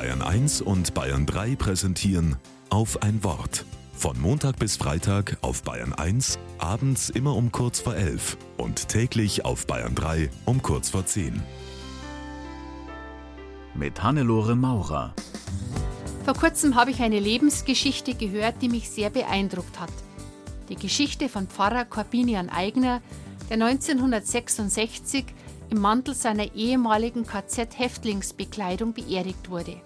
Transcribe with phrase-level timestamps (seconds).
[0.00, 2.36] Bayern 1 und Bayern 3 präsentieren
[2.70, 3.66] auf ein Wort.
[3.92, 9.44] Von Montag bis Freitag auf Bayern 1, abends immer um kurz vor 11 und täglich
[9.44, 11.42] auf Bayern 3 um kurz vor 10.
[13.74, 15.14] Mit Hannelore Maurer.
[16.24, 19.92] Vor kurzem habe ich eine Lebensgeschichte gehört, die mich sehr beeindruckt hat.
[20.70, 23.02] Die Geschichte von Pfarrer Corbinian Eigner,
[23.50, 25.26] der 1966
[25.70, 29.80] im Mantel seiner ehemaligen KZ-Häftlingsbekleidung beerdigt wurde.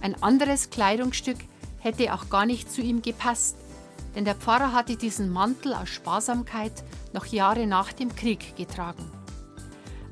[0.00, 1.38] Ein anderes Kleidungsstück
[1.78, 3.56] hätte auch gar nicht zu ihm gepasst,
[4.14, 6.72] denn der Pfarrer hatte diesen Mantel aus Sparsamkeit
[7.12, 9.10] noch Jahre nach dem Krieg getragen.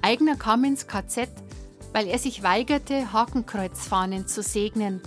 [0.02, 1.28] Eigner kam ins KZ,
[1.92, 5.00] weil er sich weigerte, Hakenkreuzfahnen zu segnen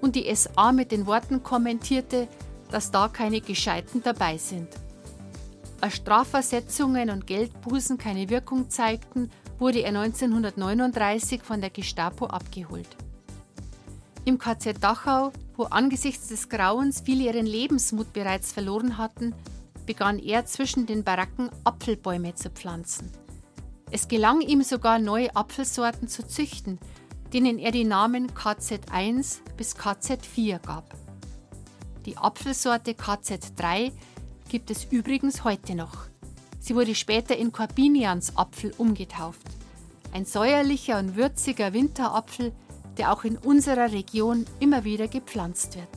[0.00, 2.28] und die SA mit den Worten kommentierte,
[2.70, 4.68] dass da keine Gescheiten dabei sind.
[5.80, 12.88] Als Strafversetzungen und Geldbußen keine Wirkung zeigten, wurde er 1939 von der Gestapo abgeholt.
[14.26, 19.34] Im KZ Dachau, wo angesichts des Grauens viele ihren Lebensmut bereits verloren hatten,
[19.86, 23.10] begann er zwischen den Baracken Apfelbäume zu pflanzen.
[23.90, 26.78] Es gelang ihm sogar neue Apfelsorten zu züchten,
[27.32, 30.94] denen er die Namen KZ1 bis KZ4 gab.
[32.04, 33.92] Die Apfelsorte KZ3
[34.50, 36.06] gibt es übrigens heute noch.
[36.58, 39.46] Sie wurde später in Corbiniansapfel umgetauft.
[40.12, 42.52] Ein säuerlicher und würziger Winterapfel,
[42.98, 45.88] der auch in unserer Region immer wieder gepflanzt wird.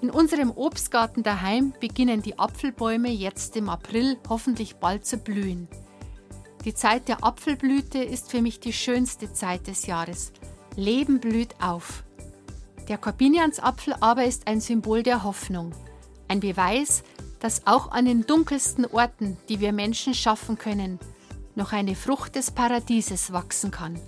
[0.00, 5.68] In unserem Obstgarten daheim beginnen die Apfelbäume jetzt im April hoffentlich bald zu blühen.
[6.64, 10.32] Die Zeit der Apfelblüte ist für mich die schönste Zeit des Jahres.
[10.74, 12.02] Leben blüht auf.
[12.88, 15.72] Der Corbiniansapfel aber ist ein Symbol der Hoffnung,
[16.28, 17.04] ein Beweis,
[17.42, 21.00] dass auch an den dunkelsten Orten, die wir Menschen schaffen können,
[21.56, 23.98] noch eine Frucht des Paradieses wachsen kann.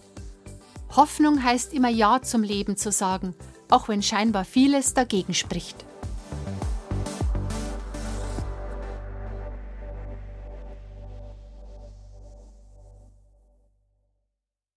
[0.95, 3.35] Hoffnung heißt immer Ja zum Leben zu sagen,
[3.69, 5.85] auch wenn scheinbar vieles dagegen spricht.